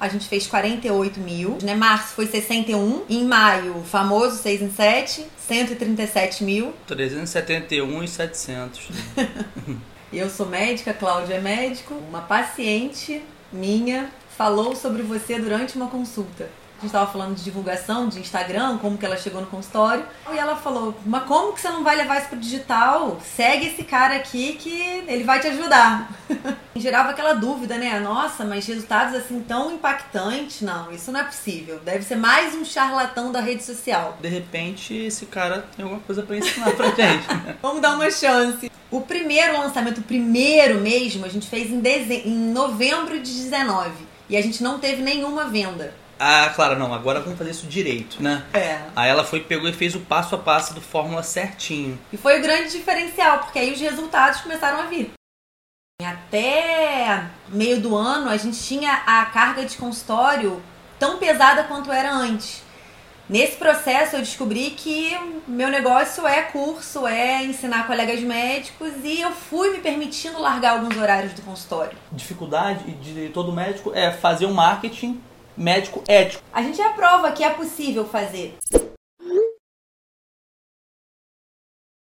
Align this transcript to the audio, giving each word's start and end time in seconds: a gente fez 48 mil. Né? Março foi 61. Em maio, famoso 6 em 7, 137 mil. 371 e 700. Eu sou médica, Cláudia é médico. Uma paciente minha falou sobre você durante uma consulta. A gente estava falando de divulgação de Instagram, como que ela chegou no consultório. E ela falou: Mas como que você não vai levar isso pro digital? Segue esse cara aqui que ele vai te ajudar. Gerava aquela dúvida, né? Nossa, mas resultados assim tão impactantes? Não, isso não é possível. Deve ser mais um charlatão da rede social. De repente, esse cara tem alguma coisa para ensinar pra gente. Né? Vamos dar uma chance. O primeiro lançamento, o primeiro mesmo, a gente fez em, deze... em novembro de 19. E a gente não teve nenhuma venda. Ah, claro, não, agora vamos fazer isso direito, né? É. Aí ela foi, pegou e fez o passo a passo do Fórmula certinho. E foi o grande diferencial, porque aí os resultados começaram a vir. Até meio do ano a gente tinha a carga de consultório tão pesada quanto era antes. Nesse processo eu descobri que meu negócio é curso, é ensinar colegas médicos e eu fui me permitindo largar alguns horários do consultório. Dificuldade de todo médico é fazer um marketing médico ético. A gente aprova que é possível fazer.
a 0.00 0.08
gente 0.08 0.28
fez 0.28 0.46
48 0.46 1.20
mil. 1.20 1.58
Né? 1.62 1.74
Março 1.74 2.14
foi 2.14 2.26
61. 2.26 3.04
Em 3.08 3.24
maio, 3.24 3.82
famoso 3.84 4.36
6 4.42 4.62
em 4.62 4.70
7, 4.70 5.26
137 5.38 6.44
mil. 6.44 6.72
371 6.86 8.02
e 8.02 8.08
700. 8.08 8.88
Eu 10.12 10.30
sou 10.30 10.46
médica, 10.46 10.94
Cláudia 10.94 11.34
é 11.34 11.40
médico. 11.40 11.94
Uma 12.08 12.22
paciente 12.22 13.22
minha 13.52 14.10
falou 14.36 14.76
sobre 14.76 15.02
você 15.02 15.38
durante 15.38 15.76
uma 15.76 15.88
consulta. 15.88 16.48
A 16.78 16.82
gente 16.82 16.86
estava 16.86 17.10
falando 17.10 17.34
de 17.34 17.42
divulgação 17.42 18.06
de 18.06 18.20
Instagram, 18.20 18.76
como 18.76 18.98
que 18.98 19.06
ela 19.06 19.16
chegou 19.16 19.40
no 19.40 19.46
consultório. 19.46 20.04
E 20.30 20.36
ela 20.36 20.56
falou: 20.56 20.94
Mas 21.06 21.24
como 21.24 21.54
que 21.54 21.60
você 21.60 21.70
não 21.70 21.82
vai 21.82 21.96
levar 21.96 22.18
isso 22.18 22.28
pro 22.28 22.38
digital? 22.38 23.18
Segue 23.24 23.68
esse 23.68 23.82
cara 23.82 24.16
aqui 24.16 24.52
que 24.54 25.04
ele 25.08 25.24
vai 25.24 25.40
te 25.40 25.46
ajudar. 25.46 26.10
Gerava 26.76 27.10
aquela 27.10 27.32
dúvida, 27.32 27.76
né? 27.78 27.98
Nossa, 28.00 28.44
mas 28.44 28.66
resultados 28.66 29.14
assim 29.14 29.40
tão 29.40 29.72
impactantes? 29.72 30.60
Não, 30.60 30.92
isso 30.92 31.10
não 31.10 31.20
é 31.20 31.24
possível. 31.24 31.80
Deve 31.84 32.04
ser 32.04 32.16
mais 32.16 32.54
um 32.54 32.64
charlatão 32.64 33.32
da 33.32 33.40
rede 33.40 33.62
social. 33.62 34.18
De 34.20 34.28
repente, 34.28 34.94
esse 34.94 35.26
cara 35.26 35.66
tem 35.76 35.84
alguma 35.84 36.02
coisa 36.02 36.22
para 36.22 36.36
ensinar 36.36 36.70
pra 36.72 36.86
gente. 36.94 37.28
Né? 37.28 37.56
Vamos 37.62 37.80
dar 37.80 37.94
uma 37.94 38.10
chance. 38.10 38.70
O 38.90 39.00
primeiro 39.00 39.58
lançamento, 39.58 39.98
o 39.98 40.04
primeiro 40.04 40.80
mesmo, 40.80 41.24
a 41.24 41.28
gente 41.28 41.48
fez 41.48 41.70
em, 41.70 41.80
deze... 41.80 42.14
em 42.14 42.52
novembro 42.52 43.18
de 43.20 43.32
19. 43.32 43.90
E 44.28 44.36
a 44.36 44.42
gente 44.42 44.62
não 44.62 44.78
teve 44.78 45.02
nenhuma 45.02 45.44
venda. 45.44 45.94
Ah, 46.18 46.50
claro, 46.54 46.78
não, 46.78 46.94
agora 46.94 47.20
vamos 47.20 47.36
fazer 47.38 47.50
isso 47.50 47.66
direito, 47.66 48.22
né? 48.22 48.42
É. 48.54 48.80
Aí 48.96 49.10
ela 49.10 49.22
foi, 49.22 49.40
pegou 49.40 49.68
e 49.68 49.72
fez 49.72 49.94
o 49.94 50.00
passo 50.00 50.34
a 50.34 50.38
passo 50.38 50.72
do 50.72 50.80
Fórmula 50.80 51.22
certinho. 51.22 51.98
E 52.12 52.16
foi 52.16 52.38
o 52.38 52.42
grande 52.42 52.70
diferencial, 52.70 53.40
porque 53.40 53.58
aí 53.58 53.72
os 53.72 53.80
resultados 53.80 54.40
começaram 54.40 54.80
a 54.80 54.86
vir. 54.86 55.12
Até 56.04 57.24
meio 57.48 57.80
do 57.80 57.96
ano 57.96 58.28
a 58.28 58.36
gente 58.36 58.62
tinha 58.62 58.92
a 59.06 59.24
carga 59.24 59.64
de 59.64 59.78
consultório 59.78 60.62
tão 60.98 61.16
pesada 61.16 61.64
quanto 61.64 61.90
era 61.90 62.12
antes. 62.12 62.62
Nesse 63.28 63.56
processo 63.56 64.16
eu 64.16 64.20
descobri 64.20 64.72
que 64.72 65.16
meu 65.48 65.68
negócio 65.68 66.26
é 66.26 66.42
curso, 66.42 67.06
é 67.06 67.42
ensinar 67.42 67.86
colegas 67.86 68.20
médicos 68.20 68.92
e 69.02 69.22
eu 69.22 69.32
fui 69.32 69.70
me 69.70 69.78
permitindo 69.78 70.38
largar 70.38 70.72
alguns 70.72 70.98
horários 70.98 71.32
do 71.32 71.40
consultório. 71.40 71.96
Dificuldade 72.12 72.84
de 72.96 73.30
todo 73.30 73.50
médico 73.50 73.90
é 73.94 74.12
fazer 74.12 74.44
um 74.44 74.52
marketing 74.52 75.18
médico 75.56 76.04
ético. 76.06 76.42
A 76.52 76.60
gente 76.60 76.80
aprova 76.82 77.32
que 77.32 77.42
é 77.42 77.48
possível 77.48 78.04
fazer. 78.04 78.54